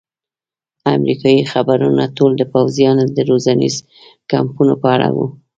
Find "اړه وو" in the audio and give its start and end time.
4.95-5.27